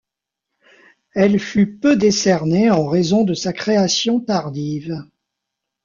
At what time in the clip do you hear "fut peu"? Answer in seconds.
1.39-1.95